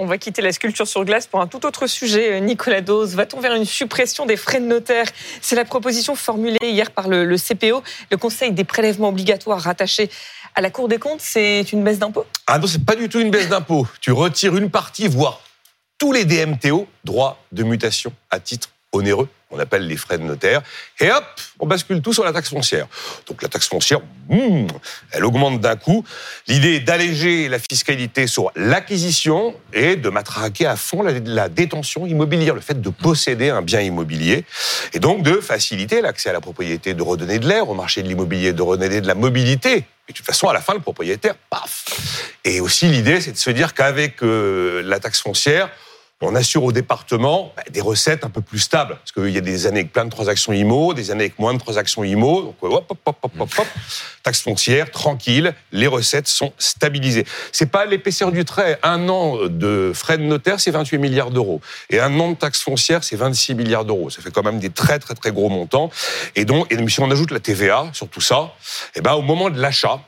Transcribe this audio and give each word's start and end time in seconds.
On 0.00 0.06
va 0.06 0.16
quitter 0.16 0.42
la 0.42 0.52
sculpture 0.52 0.86
sur 0.86 1.04
glace 1.04 1.26
pour 1.26 1.40
un 1.40 1.48
tout 1.48 1.66
autre 1.66 1.88
sujet. 1.88 2.40
Nicolas 2.40 2.82
Dose, 2.82 3.16
va-t-on 3.16 3.40
vers 3.40 3.54
une 3.54 3.64
suppression 3.64 4.26
des 4.26 4.36
frais 4.36 4.60
de 4.60 4.64
notaire? 4.64 5.06
C'est 5.40 5.56
la 5.56 5.64
proposition 5.64 6.14
formulée 6.14 6.56
hier 6.62 6.92
par 6.92 7.08
le, 7.08 7.36
CPO, 7.36 7.82
le 8.08 8.16
Conseil 8.16 8.52
des 8.52 8.62
prélèvements 8.62 9.08
obligatoires 9.08 9.60
rattaché 9.60 10.08
à 10.54 10.60
la 10.60 10.70
Cour 10.70 10.86
des 10.86 10.98
comptes. 10.98 11.20
C'est 11.20 11.72
une 11.72 11.82
baisse 11.82 11.98
d'impôt 11.98 12.26
Ah 12.46 12.60
non, 12.60 12.68
c'est 12.68 12.84
pas 12.84 12.94
du 12.94 13.08
tout 13.08 13.18
une 13.18 13.32
baisse 13.32 13.48
d'impôt. 13.48 13.88
Tu 14.00 14.12
retires 14.12 14.56
une 14.56 14.70
partie, 14.70 15.08
voire 15.08 15.40
tous 15.98 16.12
les 16.12 16.24
DMTO, 16.24 16.86
droits 17.02 17.42
de 17.50 17.64
mutation 17.64 18.12
à 18.30 18.38
titre 18.38 18.68
onéreux, 18.92 19.28
on 19.50 19.58
appelle 19.58 19.86
les 19.86 19.96
frais 19.96 20.18
de 20.18 20.24
notaire, 20.24 20.62
et 21.00 21.10
hop, 21.10 21.24
on 21.58 21.66
bascule 21.66 22.02
tout 22.02 22.12
sur 22.12 22.24
la 22.24 22.32
taxe 22.32 22.50
foncière. 22.50 22.86
Donc 23.26 23.42
la 23.42 23.48
taxe 23.48 23.66
foncière, 23.66 24.00
hmm, 24.28 24.66
elle 25.12 25.24
augmente 25.24 25.60
d'un 25.60 25.76
coup. 25.76 26.04
L'idée 26.46 26.74
est 26.74 26.80
d'alléger 26.80 27.48
la 27.48 27.58
fiscalité 27.58 28.26
sur 28.26 28.52
l'acquisition 28.56 29.54
et 29.72 29.96
de 29.96 30.08
matraquer 30.10 30.66
à 30.66 30.76
fond 30.76 31.02
la, 31.02 31.48
détention 31.48 32.06
immobilière, 32.06 32.54
le 32.54 32.60
fait 32.60 32.80
de 32.80 32.90
posséder 32.90 33.48
un 33.48 33.62
bien 33.62 33.80
immobilier, 33.80 34.44
et 34.92 35.00
donc 35.00 35.22
de 35.22 35.40
faciliter 35.40 36.02
l'accès 36.02 36.28
à 36.28 36.32
la 36.34 36.40
propriété, 36.40 36.92
de 36.92 37.02
redonner 37.02 37.38
de 37.38 37.48
l'air 37.48 37.68
au 37.70 37.74
marché 37.74 38.02
de 38.02 38.08
l'immobilier, 38.08 38.52
de 38.52 38.62
redonner 38.62 39.00
de 39.00 39.06
la 39.06 39.14
mobilité. 39.14 39.84
Et 40.08 40.12
de 40.12 40.16
toute 40.16 40.26
façon, 40.26 40.48
à 40.48 40.54
la 40.54 40.60
fin, 40.60 40.72
le 40.72 40.80
propriétaire, 40.80 41.34
paf. 41.50 41.84
Et 42.44 42.60
aussi 42.60 42.86
l'idée, 42.86 43.20
c'est 43.20 43.32
de 43.32 43.36
se 43.36 43.50
dire 43.50 43.74
qu'avec 43.74 44.22
euh, 44.22 44.82
la 44.82 45.00
taxe 45.00 45.20
foncière, 45.20 45.70
on 46.20 46.34
assure 46.34 46.64
au 46.64 46.72
département 46.72 47.52
bah, 47.56 47.62
des 47.70 47.80
recettes 47.80 48.24
un 48.24 48.30
peu 48.30 48.40
plus 48.40 48.58
stables. 48.58 48.96
Parce 48.96 49.12
qu'il 49.12 49.32
y 49.32 49.38
a 49.38 49.40
des 49.40 49.66
années 49.66 49.80
avec 49.80 49.92
plein 49.92 50.04
de 50.04 50.10
transactions 50.10 50.52
IMO, 50.52 50.92
des 50.92 51.10
années 51.10 51.24
avec 51.24 51.38
moins 51.38 51.54
de 51.54 51.58
transactions 51.58 52.02
IMO. 52.02 52.42
Donc, 52.42 52.56
hop, 52.62 52.84
hop, 52.88 52.98
hop, 53.06 53.16
hop, 53.22 53.50
hop, 53.58 53.66
Taxe 54.24 54.42
foncière, 54.42 54.90
tranquille, 54.90 55.54
les 55.70 55.86
recettes 55.86 56.26
sont 56.26 56.52
stabilisées. 56.58 57.24
C'est 57.52 57.70
pas 57.70 57.84
l'épaisseur 57.84 58.32
du 58.32 58.44
trait. 58.44 58.78
Un 58.82 59.08
an 59.08 59.46
de 59.46 59.92
frais 59.94 60.18
de 60.18 60.24
notaire, 60.24 60.58
c'est 60.58 60.72
28 60.72 60.98
milliards 60.98 61.30
d'euros. 61.30 61.60
Et 61.88 62.00
un 62.00 62.18
an 62.18 62.32
de 62.32 62.36
taxe 62.36 62.62
foncière, 62.62 63.04
c'est 63.04 63.16
26 63.16 63.54
milliards 63.54 63.84
d'euros. 63.84 64.10
Ça 64.10 64.20
fait 64.20 64.32
quand 64.32 64.42
même 64.42 64.58
des 64.58 64.70
très, 64.70 64.98
très, 64.98 65.14
très 65.14 65.30
gros 65.30 65.48
montants. 65.48 65.90
Et 66.34 66.44
donc, 66.44 66.70
et 66.72 66.88
si 66.88 67.00
on 67.00 67.10
ajoute 67.10 67.30
la 67.30 67.40
TVA 67.40 67.90
sur 67.92 68.08
tout 68.08 68.20
ça, 68.20 68.54
eh 68.96 69.00
ben, 69.00 69.12
au 69.12 69.22
moment 69.22 69.50
de 69.50 69.60
l'achat, 69.60 70.00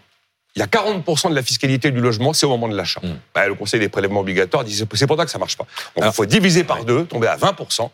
il 0.57 0.59
y 0.59 0.63
a 0.63 0.67
40% 0.67 1.31
de 1.31 1.35
la 1.35 1.43
fiscalité 1.43 1.91
du 1.91 2.01
logement, 2.01 2.33
c'est 2.33 2.47
au 2.47 2.51
moment 2.51 2.69
de 2.69 2.77
l'achat. 2.77 3.01
Hmm. 3.03 3.19
Bah, 3.35 3.47
le 3.47 3.55
Conseil 3.55 3.79
des 3.79 3.89
prélèvements 3.89 4.21
obligatoires 4.21 4.65
dit 4.65 4.75
c'est 4.75 5.07
pour 5.07 5.17
ça 5.17 5.25
que 5.25 5.31
ça 5.31 5.39
marche 5.39 5.57
pas. 5.57 5.67
il 5.97 6.13
faut 6.13 6.27
diviser 6.27 6.65
par 6.65 6.85
deux, 6.85 7.05
tomber 7.05 7.29
à 7.29 7.37
20% 7.37 7.89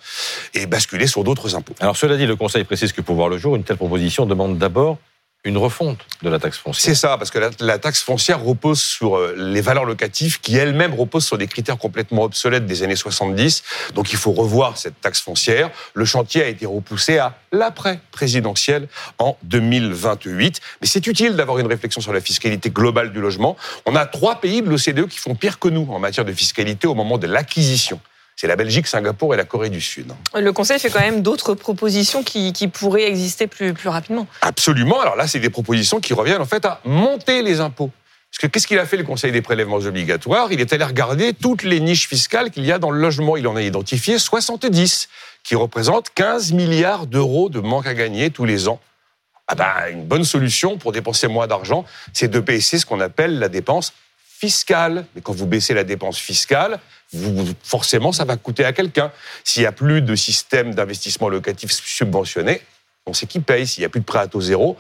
et 0.55 0.67
basculer 0.67 1.07
sur 1.07 1.23
d'autres 1.25 1.55
impôts. 1.55 1.75
Alors 1.81 1.97
cela 1.97 2.17
dit, 2.17 2.27
le 2.27 2.37
Conseil 2.37 2.65
précise 2.65 2.93
que 2.93 3.01
pour 3.01 3.15
voir 3.15 3.29
le 3.29 3.39
jour, 3.39 3.57
une 3.57 3.65
telle 3.65 3.77
proposition 3.77 4.27
demande 4.27 4.59
d'abord 4.59 4.99
une 5.47 5.57
refonte 5.57 6.01
de 6.23 6.29
la 6.29 6.39
taxe 6.41 6.59
foncière. 6.59 6.85
C'est 6.85 6.95
ça, 6.95 7.17
parce 7.17 7.31
que 7.31 7.39
la, 7.61 7.79
taxe 7.79 8.03
foncière 8.03 8.43
repose 8.43 8.81
sur 8.81 9.17
euh, 9.17 9.35
les 9.39 9.61
valeurs 9.61 9.85
locatives 9.85 10.41
qui 10.41 10.57
elles-mêmes 10.57 10.93
reposent 10.93 11.25
sur 11.25 11.39
des 11.39 11.47
critères 11.47 11.79
complètement 11.79 12.25
obsolètes 12.25 12.67
des 12.67 12.83
années 12.83 12.97
70. 12.97 13.63
Donc 13.95 14.13
il 14.13 14.19
faut 14.19 14.33
revoir 14.33 14.77
cette 14.77 15.01
taxe 15.01 15.21
foncière. 15.21 15.71
Le 15.95 16.05
chantier 16.05 16.43
a 16.43 16.49
été 16.49 16.67
repoussé 16.67 17.19
à 17.19 17.39
l'après-présidentiel 17.53 18.89
en 19.19 19.37
2028. 19.45 20.61
Mais 20.81 20.89
c'est 20.89 21.07
utile 21.07 21.37
d'avoir 21.37 21.61
une 21.61 21.69
réflexion 21.69 22.01
sur 22.01 22.13
la 22.13 22.21
fiscalité 22.21 22.71
globale 22.71 23.13
du 23.13 23.21
logement. 23.21 23.57
On 23.87 23.95
a 23.95 24.05
trois 24.05 24.41
pays 24.41 24.63
de 24.63 24.69
l'OCDE 24.69 25.07
qui 25.07 25.19
font 25.19 25.37
pire 25.37 25.61
que 25.61 25.69
nous 25.69 25.87
en 25.91 26.01
matière 26.01 26.25
de 26.25 26.33
fiscalité 26.33 26.89
au 26.89 26.95
moment 26.95 27.19
de 27.19 27.29
l'acquisition 27.29 28.01
c'est 28.37 28.47
la 28.47 28.57
Belgique, 28.57 28.87
Singapour 28.87 29.33
et 29.33 29.39
la 29.39 29.45
Corée 29.45 29.71
du 29.71 29.81
Sud. 29.81 30.13
Le 30.35 30.53
Conseil 30.53 30.79
fait 30.79 30.91
quand 30.91 31.01
même 31.01 31.23
d'autres 31.23 31.55
propositions 31.55 32.23
qui, 32.23 32.53
pourraient 32.69 33.09
exister 33.09 33.47
plus, 33.47 33.73
plus 33.73 33.89
rapidement. 33.89 34.27
Absolument. 34.43 35.01
Alors 35.01 35.17
là, 35.17 35.27
c'est 35.27 35.41
des 35.41 35.49
propositions 35.49 36.01
qui 36.01 36.13
reviennent 36.13 36.43
en 36.43 36.47
fait 36.47 36.65
à 36.67 36.81
monter 36.85 37.43
les 37.43 37.61
impôts. 37.61 37.91
Parce 38.31 38.39
que 38.43 38.47
qu'est-ce 38.49 38.67
qu'il 38.67 38.79
a 38.79 38.85
fait 38.85 38.99
le 38.99 39.05
Conseil 39.05 39.33
des 39.33 39.41
prélèvements 39.41 39.77
obligatoires? 39.77 40.53
Il 40.53 40.61
est 40.61 40.71
allé 40.75 40.85
regarder 40.85 41.33
toutes 41.33 41.63
les 41.63 41.81
niches 41.81 42.07
fiscales 42.07 42.51
qu'il 42.51 42.67
y 42.67 42.73
a 42.73 42.79
dans 42.79 42.91
le 42.91 43.01
logement. 43.01 43.39
Il 43.39 43.49
en 43.49 43.57
a 43.57 43.63
identifié 43.63 44.19
70, 44.19 45.09
qui 45.43 45.55
représentent 45.55 46.11
15 46.15 46.53
milliards 46.53 47.07
d'euros 47.07 47.49
de 47.49 47.61
manque 47.61 47.87
à 47.87 47.95
gagner 47.95 48.31
tous 48.31 48.45
les 48.45 48.69
ans. 48.69 48.81
Ah 49.49 49.55
ben, 49.55 49.73
une 49.91 50.05
bonne 50.05 50.25
solution 50.25 50.77
pour 50.77 50.93
dépenser 50.93 51.29
moins 51.29 51.47
d'argent, 51.47 51.87
c'est 52.13 52.29
de 52.29 52.41
baisser 52.41 52.79
ce 52.79 52.85
qu'on 52.85 53.01
appelle 53.01 53.39
la 53.39 53.49
dépense 53.49 53.95
fiscale. 54.39 55.07
Mais 55.15 55.21
quand 55.21 55.35
vous 55.35 55.47
baissez 55.47 55.75
la 55.75 55.85
dépense 55.85 56.19
fiscale, 56.19 56.79
forcément, 57.63 58.13
ça 58.13 58.25
va 58.25 58.37
coûter 58.37 58.65
à 58.65 58.73
quelqu'un. 58.73 59.13
S'il 59.45 59.63
n'y 59.63 59.67
a 59.67 59.73
plus 59.73 60.03
de 60.03 60.15
système 60.15 60.75
d'investissement 60.75 61.29
locatif 61.29 61.71
subventionné, 61.73 62.63
on 63.07 63.13
sait 63.13 63.27
qui 63.27 63.41
paye. 63.41 63.67
S'il 63.67 63.83
n'y 63.83 63.87
a 63.87 63.89
plus 63.89 64.01
de 64.01 64.05
prêt 64.05 64.19
à 64.19 64.27
taux 64.27 64.41
zéro, 64.41 64.77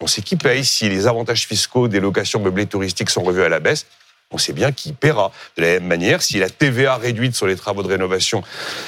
on 0.00 0.06
sait 0.06 0.22
qui 0.22 0.36
paye. 0.36 0.64
Si 0.64 0.88
les 0.88 1.06
avantages 1.06 1.46
fiscaux 1.46 1.88
des 1.88 2.00
locations 2.00 2.40
meublées 2.40 2.66
touristiques 2.66 3.10
sont 3.10 3.22
revus 3.22 3.42
à 3.42 3.48
la 3.48 3.60
baisse, 3.60 3.86
on 4.30 4.38
sait 4.38 4.52
bien 4.52 4.72
qui 4.72 4.92
paiera. 4.92 5.32
De 5.56 5.62
la 5.62 5.68
même 5.68 5.86
manière, 5.86 6.22
si 6.22 6.38
la 6.38 6.48
TVA 6.48 6.96
réduite 6.96 7.34
sur 7.34 7.46
les 7.46 7.56
travaux 7.56 7.82
de 7.82 7.88
rénovation 7.88 8.42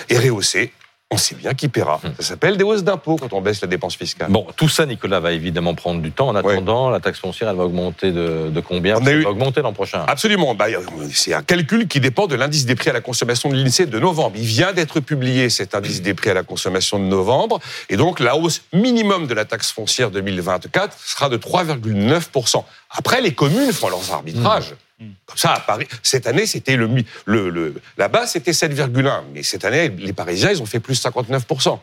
est 0.09 0.19
rehaussée, 0.19 0.73
on 1.15 1.17
sait 1.17 1.37
bien 1.37 1.55
qui 1.55 1.69
paiera. 1.69 2.01
Hmm. 2.03 2.11
Ça 2.19 2.29
s'appelle 2.31 2.57
des 2.57 2.65
hausses 2.65 2.83
d'impôts 2.83 3.17
quand 3.17 3.33
on 3.33 3.41
baisse 3.41 3.61
la 3.61 3.69
dépense 3.69 3.97
fiscale. 3.97 4.31
Bon, 4.31 4.47
tout 4.57 4.69
ça, 4.69 4.85
Nicolas, 4.85 5.21
va 5.21 5.33
évidemment 5.33 5.75
prendre 5.75 6.03
du 6.03 6.11
temps. 6.11 6.29
En 6.29 6.35
attendant, 6.35 6.91
la 6.91 7.01
taxe 7.01 7.21
foncière, 7.21 7.49
elle 7.49 7.57
va 7.57 7.65
augmenter 7.65 8.11
de, 8.11 8.61
combien? 8.67 9.01
Elle 9.01 9.23
va 9.23 9.31
augmenter 9.31 9.63
l'an 9.63 9.73
prochain. 9.73 10.05
Absolument. 10.09 10.55
Bah, 10.55 10.67
c'est 11.13 11.35
un 11.35 11.43
calcul 11.43 11.87
qui 11.87 12.01
dépend 12.01 12.27
de 12.27 12.35
l'indice 12.35 12.67
des 12.67 12.75
prix 12.75 12.91
à 12.91 12.93
la 12.93 13.01
consommation 13.01 13.49
de 13.49 13.55
l'INSEE 13.55 13.87
de 13.87 13.99
novembre. 13.99 14.37
Il 14.37 14.45
vient 14.45 14.73
d'être 14.73 15.01
publié, 15.01 15.51
cet 15.51 15.75
indice 15.75 16.03
des 16.03 16.15
prix 16.15 16.31
à 16.31 16.35
la 16.35 16.43
consommation 16.43 16.99
de 16.99 17.05
novembre. 17.05 17.61
Et 17.89 17.97
donc, 17.97 18.19
la 18.19 18.37
hausse 18.37 18.63
minimum 18.73 19.27
de 19.27 19.35
la 19.35 19.45
taxe 19.45 19.71
foncière 19.71 20.11
2024 20.11 20.97
sera 20.99 21.29
de 21.29 21.37
3,9%. 21.37 22.65
Après, 22.91 23.21
les 23.21 23.35
communes 23.35 23.73
font 23.73 23.89
leurs 23.89 24.13
arbitrages. 24.13 24.75
Comme 24.99 25.37
ça, 25.37 25.53
à 25.53 25.60
Paris, 25.60 25.87
cette 26.03 26.27
année, 26.27 26.47
c'était 26.47 26.77
le, 26.77 26.88
le, 27.25 27.50
le, 27.50 27.75
la 27.99 28.09
base, 28.09 28.32
c'était 28.32 28.53
7,1. 28.53 29.22
Mais 29.32 29.43
cette 29.43 29.65
année, 29.65 29.88
les 29.88 30.12
Parisiens, 30.12 30.50
ils 30.50 30.62
ont 30.62 30.66
fait 30.66 30.81
plus 30.81 31.03
59%. 31.03 31.78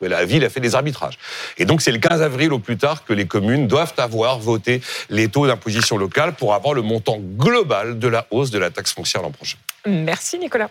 La 0.00 0.24
ville 0.24 0.44
a 0.44 0.50
fait 0.50 0.60
des 0.60 0.74
arbitrages. 0.74 1.18
Et 1.56 1.64
donc, 1.64 1.80
c'est 1.80 1.92
le 1.92 1.98
15 1.98 2.20
avril 2.20 2.52
au 2.52 2.58
plus 2.58 2.76
tard 2.76 3.04
que 3.04 3.12
les 3.12 3.26
communes 3.26 3.66
doivent 3.68 3.94
avoir 3.96 4.38
voté 4.38 4.82
les 5.08 5.28
taux 5.28 5.46
d'imposition 5.46 5.96
locale 5.96 6.34
pour 6.34 6.52
avoir 6.52 6.74
le 6.74 6.82
montant 6.82 7.18
global 7.18 7.98
de 7.98 8.08
la 8.08 8.26
hausse 8.30 8.50
de 8.50 8.58
la 8.58 8.70
taxe 8.70 8.92
foncière 8.92 9.22
l'an 9.22 9.30
prochain. 9.30 9.56
Merci, 9.86 10.38
Nicolas. 10.38 10.68